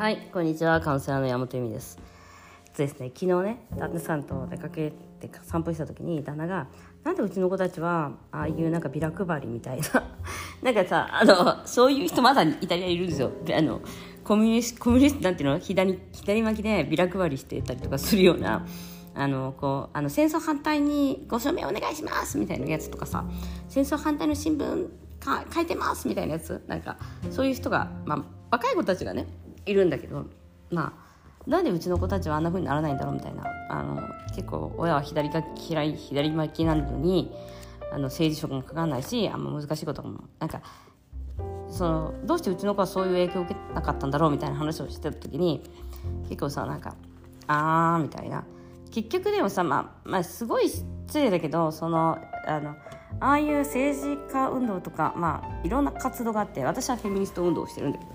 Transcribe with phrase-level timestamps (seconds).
[0.00, 0.80] はい、こんにちは。
[0.80, 1.98] カウンセラーの山本由美です。
[2.74, 6.68] ですね、昨日ね、旦那さんと出かけて散歩した時に旦那が
[7.04, 9.86] 「なんでうちの子たちはああいうなんかビラ配りみたいな
[10.64, 13.30] なんかさあのそういう人まだイタリアいるんですよ。
[13.44, 13.82] であの
[14.24, 15.58] コミュニスコミュニスなんていうの？
[15.58, 18.64] 左左巻きでビラ配りしてたりとかするような。
[19.14, 23.26] あのこうあの戦争反対にご署名お願いしますみたいなやつとかさ
[23.68, 24.88] 戦争反対の新聞
[25.18, 26.96] か書いてますみたいなやつなんか
[27.28, 29.26] そういう人が、まあ、若い子たちがね
[29.66, 30.26] いるんだけど
[30.70, 31.10] まあ
[31.50, 34.02] なんでうちの子たちはあんな風にならないんだろうみたいなあの
[34.34, 37.32] 結構親は左か左左巻きなのに
[37.92, 40.62] あの政治色もかかんないしあんま難しいこともなんか
[41.68, 45.62] そのどうしてうちの子はそういう影響を受けなかったんだろうみたいな話をしてた時に
[46.28, 46.94] 結構さなんか
[47.46, 48.44] 「あー」みたいな。
[48.90, 52.74] 結局でもさ、まあ、まあすごい失礼だけどそのあの
[53.20, 58.10] ああいう政治家運動とか、まあ、いろんな活動があって私はフェミニスト運動をしてるんだけど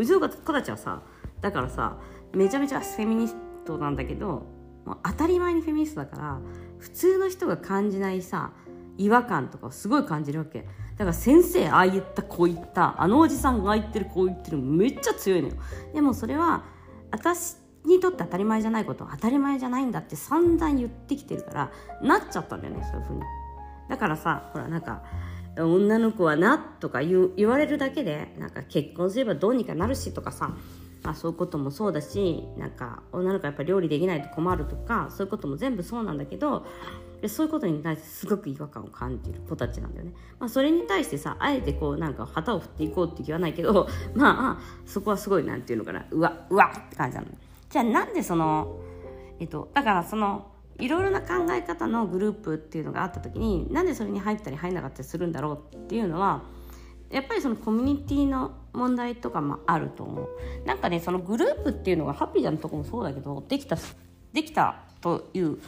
[0.00, 1.02] うちの子たちはさ
[1.40, 1.98] だからさ
[2.32, 4.46] めちゃめちゃフェミニストなんだけど
[4.84, 6.38] もう当たり前にフェミニストだから
[6.78, 8.52] 普通の人が感じないさ
[8.96, 10.66] 違和感とかをすごい感じるわけ。
[10.96, 15.54] だから先生ああ言ったこう言ったあのおじさんがああ言ってるこう言ってるめっちゃ強いのよ。
[15.94, 16.64] でもそれは
[17.10, 23.22] 私にとって当たり前じゃないことは当たり前じゃないんだって散々言ってきてるからなっちゃったんだよねそういうふうに。
[23.88, 25.02] だからさほらなんか
[25.66, 30.54] 女の子はなとか言言われるだけでなんか結婚すればどうにかなるしとかさ、
[31.02, 36.66] まあ、そういうこともそうだしなんか女の子はやっぱ料理できないと困るとかそういうことも全部そうなんだけど
[37.20, 40.12] でそういうことに対してすごく違和感を感じる子たちなんだよね。
[40.38, 47.28] まあ、それに対してさあえてこうなんか旗を振っていこうって気はないけど まあそこはすごいなんていうのかなうわうわって感じなの。
[47.68, 48.80] じゃあなんでその
[49.38, 50.49] えっとだからその
[50.80, 56.42] いろいろな考え方のグループっていうのがあった時になんでそれに入ったり入んなかったりするんだろうっていうのは
[57.10, 60.28] やっぱりそのコミュニティの問題とかもあると思う。
[60.64, 63.76] なんかねそのグループっていうのがハッピーじゃんとこもそうだけどできた
[64.32, 65.58] できたという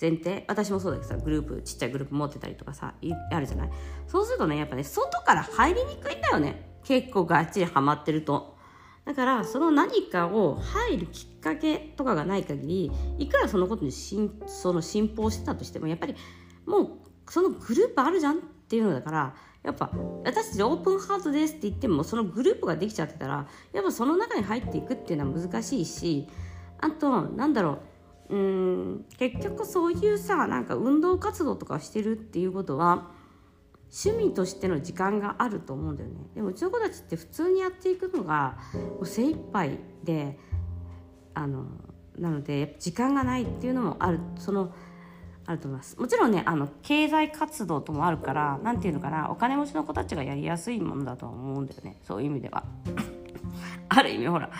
[0.00, 2.94] 前提私もそうだけどさグループちっちゃいグループ持ってたりとかさ
[3.30, 3.70] あるじゃない？
[4.08, 6.70] そうするとねやっぱね外から入りにくいんだよね。
[6.82, 8.53] 結構がっちりハマってると。
[9.04, 16.14] だからその何かを入るきっかけとかがない限りいくらそのことに信その信奉してたとしてもやっぱり
[16.66, 16.88] もう
[17.28, 19.90] そのグループあるじゃんっていうのだからやっぱ
[20.24, 26.28] 私たちオープンハートですって言ってもそのグループができちゃってたらやっぱその中に入っていくっていうのは難しいし
[26.80, 27.78] あとなんだろ
[28.30, 33.10] ううん結局そういうさなんか運動活動とかしてるっていうことは
[33.94, 36.16] 趣味としての時間があると思うんだよね。
[36.34, 40.36] でもうちの子たちって普通にやっていくのがもう精一杯で
[41.32, 41.66] あの
[42.18, 44.74] なので時間がないっていうのもあるその
[45.46, 45.96] あると思います。
[46.00, 52.00] もちろんねあの経済活動ともあるから何ていうのかなお金持ちの子たちがやりやすいものだと思うんだよね。
[52.02, 52.64] そういう意味では。
[53.88, 54.50] ある意味ほら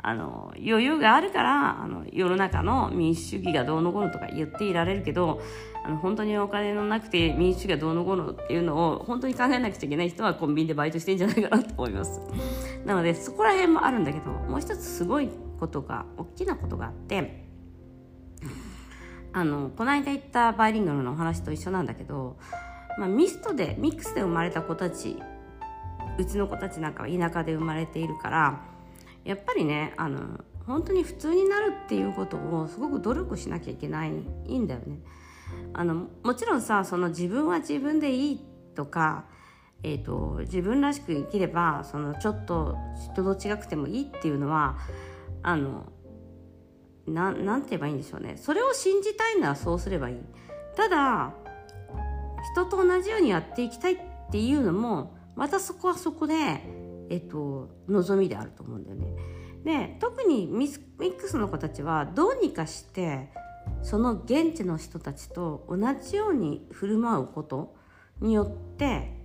[0.00, 5.42] あの余裕があるからあの世の中の民主主義がどうのこうのとか言っていられるけど
[5.84, 12.20] あの本当にお金のなくて民主主義がどうのこうのっていうのを本当に考えなくちゃいけない人はコンビニでバイトしてんじゃないかなと思います。
[12.84, 15.28] なのでそこら辺もあるんだけどもう一つすごい
[15.58, 17.48] ことが大きなことがあって
[19.32, 22.38] あのこの間言ったバイリンガルのお話と一緒なんだけど、
[22.98, 25.16] まあ、ミストでミックスで生まれた子たち
[26.18, 28.60] うちの子たちなんかは田舎で生まれているから
[29.24, 35.00] やっぱりねあの本当に普通になるっていうことをすごく努力しなきゃいけないいいんだよね。
[35.72, 38.40] あのもちろんさその自分は自分でいい
[38.74, 39.24] とか、
[39.82, 42.76] えーと、自分らしく生きればそのちょっと
[43.12, 44.78] 人と違くてもいいっていうのは
[45.42, 45.86] あの
[47.06, 50.16] ななんて言えばいいんでしょうねそれを信じたいのはそうすればいい
[50.76, 51.32] ただ
[52.52, 53.98] 人と同じようにやっていきたいっ
[54.30, 56.60] ていうのもまたそこはそこで、
[57.10, 59.06] えっと、望みであると思うんだよね。
[59.64, 63.30] で特にミスミックスの子たちはどうにかして
[63.82, 67.74] その現地の人たちと同じように振る舞うこと
[68.20, 69.18] によって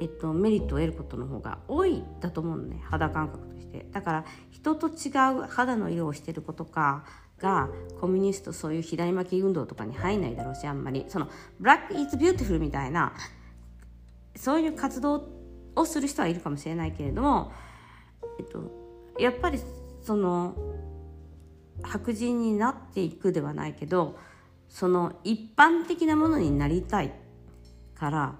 [0.00, 2.80] えっと、メリットを得ることの方が多いだと思うのね。
[2.84, 3.86] 肌感覚として。
[3.92, 7.04] だから人と違う肌の色をしてる子とか
[7.38, 7.68] が
[8.00, 11.04] コミュニストそういう左巻き運動とかに入んないだろうしあんまり。
[11.08, 11.28] その
[11.60, 13.12] 「Black is Beautiful」みたいな
[14.36, 15.39] そういう活動って
[15.76, 17.52] をする人はいるかもしれないけれども、
[18.38, 18.70] えっと、
[19.18, 19.60] やっぱり
[20.02, 20.56] その
[21.82, 24.18] 白人になっていくではないけど
[24.68, 27.12] その一般的なものになりたい
[27.94, 28.34] から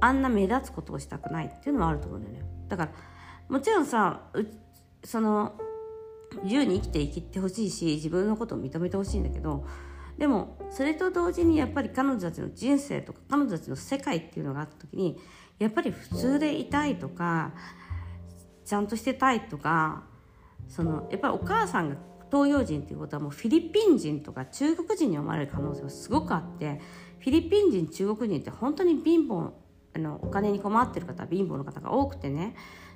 [0.00, 2.42] あんな目立つことをしたくないっていうのはあると思うんだよね。
[2.68, 2.92] だから
[3.48, 4.22] もちろんさ
[5.04, 5.52] その
[6.42, 9.64] 自由に生きて生きてほしいし自分のことを認めてほしいんだけど
[10.18, 15.18] でもそれと同時にやっぱり彼女たちの人生とか彼女たちの世界っていうのがあった時に
[15.58, 17.52] やっぱり普通でいたいとか
[18.64, 20.04] ちゃんとしてたいとか
[20.68, 21.96] そのやっぱりお母さんが
[22.30, 26.80] 東洋人っていうことはもうフィリピン人とか中国人に思われる可能性はすごくあって
[27.20, 29.50] フィリピン人中国人って本当に貧乏
[29.96, 32.54] あのお金に困ってる方貧乏の方が多くてね。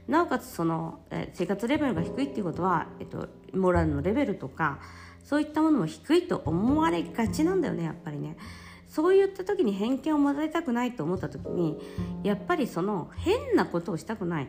[0.08, 4.80] なおかつその、え生活レベルが低いっていうことは、えっと、モラルのレベルとか
[5.28, 8.38] そういったものも低いと思われがちなんだよねやっぱりね。
[8.88, 11.78] そういった時に偏見を持たれたくないと思った時に
[12.24, 14.48] やっぱりその変なことをしたくない。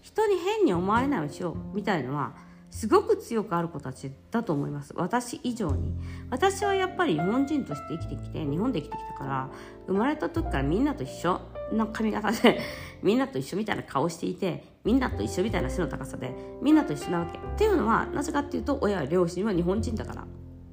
[0.00, 2.34] 人に変に思われないようにしようみたいのは
[2.70, 4.94] すごく強くある子たちだと思います。
[4.96, 5.92] 私以上に。
[6.30, 9.50] 私はやっぱり日本人として生きてきて日本で生きてきたから
[9.86, 11.42] 生まれた時からみんなと一緒
[11.72, 12.58] の髪型で
[13.02, 17.36] みんなと一緒みたいな顔していてみんなと一緒みたいな背の高さでみんなと一緒なわけ。
[17.36, 20.24] っていうのはなぜかっていうと親や両親は日本人だから。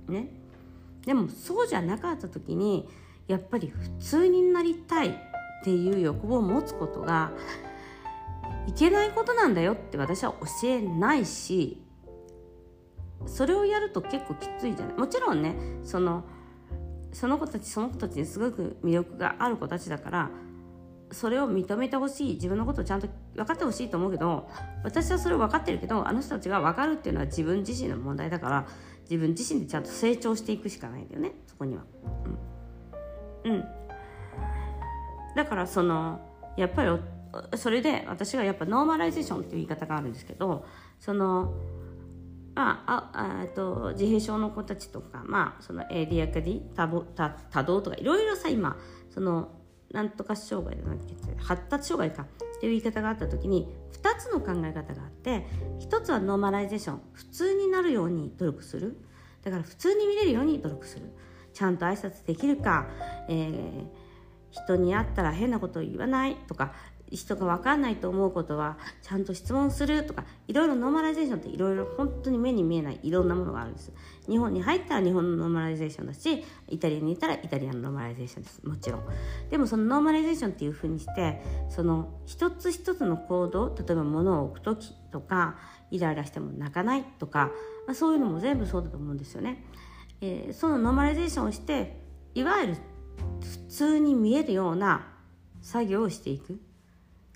[0.08, 0.30] ね。
[1.04, 2.88] でもそうじゃなかった時に
[3.28, 5.14] やっぱり普通になりたいっ
[5.64, 7.32] ていう欲望を持つことが
[8.68, 11.82] いけないことなんだよって私は教えないし
[13.26, 14.96] それをやると結構きついじゃない。
[14.96, 16.24] もちろんねその
[17.12, 20.30] その子たちその子たちにすごく魅力がある子たちだから
[21.14, 24.50] それを認めてほしい自分のことをちゃんと分かってほしいと思うけど
[24.84, 28.68] 私はそれを分かってるけどあの人たちが分かるっていうのは自分自身の問題だから
[29.10, 31.84] 自分自身でちゃんと成長していくしかないんだよねそこには。
[33.44, 33.66] うん、うん、
[35.36, 36.20] だからその
[36.58, 36.90] やっぱり
[37.58, 40.66] それで私がやっぱノーマライゼーションっていう言い方があるんですけど
[41.00, 41.54] その
[42.56, 48.78] まあ、ああと自閉症の子たちとか、まあ、そのエリアカディ多多多動とかいろいろさ今
[49.10, 49.50] その
[49.94, 50.96] なんとか障害だな
[51.38, 52.24] 発達障害か。
[52.24, 53.68] っていう言い方があった時に
[54.02, 55.46] 2つの考え方があって
[55.82, 57.02] 1つはノーマライゼーション。
[57.14, 58.98] 普通になるように努力する。
[59.44, 61.12] だから普通に見れるように努力する。
[61.54, 62.88] ちゃんと挨拶できるか、
[63.30, 63.86] えー、
[64.50, 66.74] 人に会ったら変なことを言わないとか。
[67.18, 73.92] 人が分かんないと思うことはちゃんと質問するとかいろいろノーマライゼーションっていろいろ本当に目に見えないいろんなものがあるんです
[74.28, 78.66] 日本に入ったら日本のノーマライゼーションだしイタリアにいたらイタリアのノーマライゼーションです。
[78.66, 79.04] もちろん。
[79.50, 85.58] でもそのノーマライゼーションっていうふうにしてその一つ一つの行動例えば物を置く時とか
[85.92, 87.52] イライラしても泣かないとか、
[87.86, 89.64] まあ、そういうのも全部そうだと思うんですよね、
[90.22, 92.02] えー、そのノーマライゼーションをして
[92.34, 92.78] いわゆる
[93.42, 95.08] 普通に見えるような
[95.62, 96.60] 作業をしていく。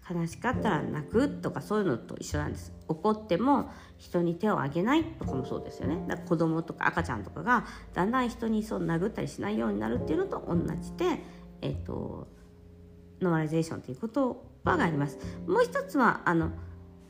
[0.09, 2.73] 悲しかったら泣くとかそういうのと一緒なんです。
[2.87, 6.05] 怒っても人に手を挙げないとかもそうですよね。
[6.07, 11.21] だから子供とか赤ちゃんとかがだんだん人にそう殴ったりしないようになるっていうのと同じで、
[11.61, 12.27] えーと、
[13.21, 15.17] ノーマライゼーションという言葉があります。
[15.47, 16.51] もう一つはあの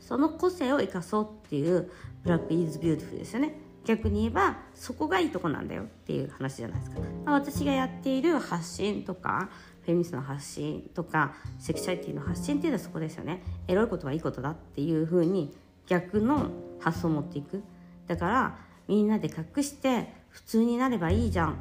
[0.00, 1.90] その個性を生かそうっていう
[2.24, 3.60] Black is beautiful ですよね。
[3.84, 6.98] 逆に言えばそこがいいとこなんだよっていう話じゃないですか。
[7.26, 9.48] 私がやっている発信とか
[9.88, 13.42] フェミニストの発信とかセクシャリティの発信っていうのはそこですよね。
[13.68, 15.56] エロいことはいいことだっていうふうに
[15.86, 17.62] 逆の発想を持っていく。
[18.06, 21.56] だからみんなで隠して普通になればいいじゃん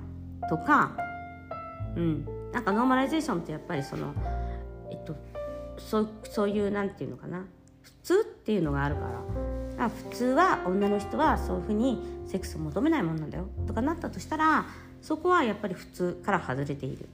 [0.49, 0.97] とか
[1.95, 2.25] うん。
[2.51, 4.13] なんかノーマライゼーションってやっぱりその
[4.91, 5.15] えっと
[5.77, 7.45] そうそういうなんていうのかな。
[7.81, 9.01] 普通っていうのがあるか
[9.77, 9.89] ら。
[9.89, 14.65] 普通は女の人はそういうふうにセックスを求めないもんなんだよとかなったとしたら
[15.01, 17.07] そこはやっぱり普通から外れている。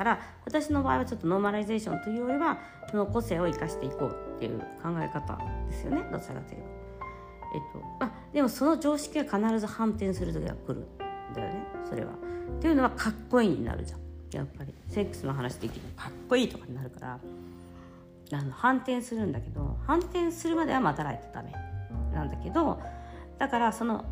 [0.00, 2.58] から私の場合はちょっとノーマライゼーションというよりは
[2.90, 5.36] その個性を生かしていこうっていう考え方
[5.68, 6.08] ですよね。
[6.10, 6.64] どちらかというと。
[7.54, 11.66] えっとあ、でもその常識は必ず反転する時が来るんだよね。
[11.86, 12.12] それは。
[12.12, 12.14] っ
[12.62, 14.00] ていうのはかっこいいになるじゃん。
[14.32, 14.72] やっぱり。
[14.88, 15.82] セックスの話できる。
[15.94, 17.18] かっこいいとかになるから。
[18.32, 21.52] あの反転するんだけど反転するまでは待たないとダメ
[22.14, 22.80] なんだけど
[23.38, 24.04] だからその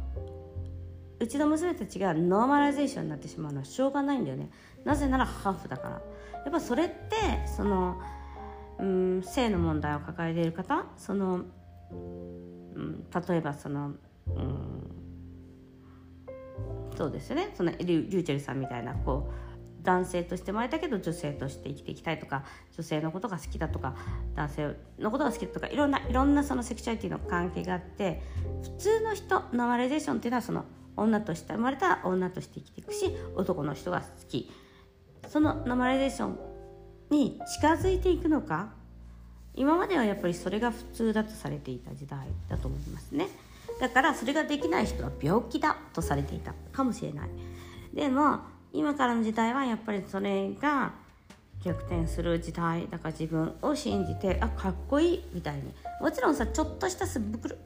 [1.20, 4.50] うちの娘たちがノーマライゼーションになってしまうのはしょうがないんだよね。
[4.84, 6.00] なぜならハーフだから。
[6.44, 6.94] やっぱそれって
[7.46, 8.00] その、
[8.78, 11.42] うん、性の問題を抱えている方その、
[11.90, 11.94] う
[12.80, 13.92] ん、例えばその、
[14.28, 14.88] うん、
[16.96, 17.50] そうですよね。
[17.54, 19.48] そのりゅうちぇるさんみたいなこう
[19.82, 22.44] 男性として生まれたけど女性として生きていきたいとか
[22.76, 23.94] 女性のことが好きだとか
[24.34, 28.22] 男性のことが好きだとかいろんないろんなそのセクシュアリティの関係があって
[28.62, 30.64] 普通の人ノーマライゼーションっていうのはその
[30.98, 34.50] 女として生まれたら女として生きていくし男の人が好き。
[35.28, 36.38] そのノーマライゼーション
[37.10, 38.70] に近づいていくのか。
[39.54, 43.28] 今まではやっぱりそれが普通だとされていた時代だと思いますね。
[43.80, 47.28] だからそれができない人は病気だとされていたかもしれない。
[47.92, 48.40] でも
[48.72, 50.92] 今からの時代はやっぱりそれが
[51.64, 52.86] 逆転する時代。
[52.88, 55.74] だから自分を信じてあかっこいいみたいに。
[56.00, 57.56] もちろんさちょっとしたサブクル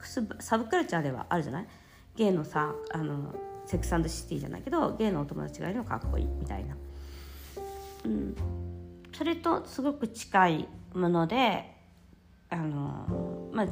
[0.85, 1.67] チャーではあるじゃない？
[2.15, 3.33] ゲイのさあの
[3.65, 6.75] セックスシティじゃないけどゲイのお友達がいるのかっこいいみたいな。
[8.05, 8.35] うん、
[9.13, 11.73] それとすごく近いもので
[12.49, 13.67] あのまあ、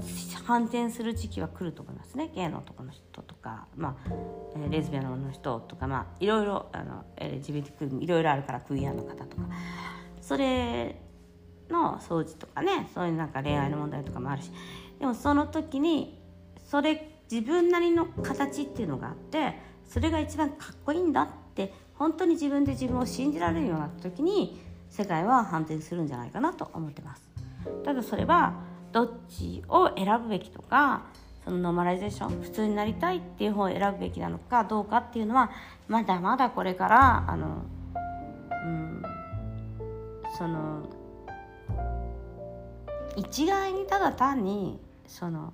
[0.45, 2.31] 反転する時期は来ると思いますね。
[2.33, 4.11] ゲイの男の人とか、まあ
[4.55, 9.43] えー、レズビアンの人とか、まあ、いろいろあの LGBT いろいろあるからクイアの方とか。
[10.19, 10.99] それ
[11.69, 14.51] の掃除とかねそういうなんか恋愛の問題とかもあるし。
[14.99, 16.19] でもその時に
[16.63, 19.57] それ自分なりの形っていうのがあって
[19.87, 24.59] それが一番かっこいいんだって本当に自分で自分を信じられるようになった時に
[24.89, 27.23] 世界は反転するんじゃないかなと思ってます。
[27.85, 28.55] ただそれは
[28.91, 31.03] どっちを選ぶべきとか
[31.45, 35.51] そのノーマライゼーション普通になりたいっていう方を選ぶべきなのかどうかっていうのは
[35.87, 37.63] まだまだこれからあの
[38.65, 39.03] うん
[40.37, 40.89] その
[43.15, 45.53] 一概にただ単にその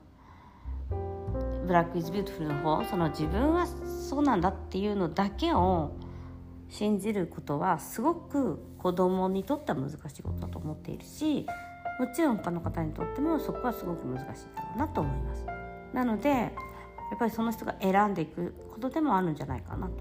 [1.68, 3.68] Black is Beautiful の方その自分は
[4.10, 5.92] そうなんだっていうのだけを
[6.70, 11.46] 信じることはすごく子供にとっては難しいことだと思っているし
[12.00, 15.46] もちろん他の方にとってもそこはすごく難しいだろうなと思います。
[15.94, 16.52] なのでや
[17.16, 19.94] っぱりその人が選んでいくことでもあるんじゃないかなと、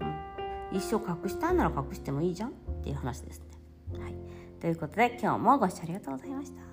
[0.00, 2.52] うん、一生隠したいなら隠してもいいじゃんっ
[2.82, 3.46] ていう話ですね。
[4.00, 4.14] はい。
[4.60, 6.71] ということで今日もご視聴ありがとうございました。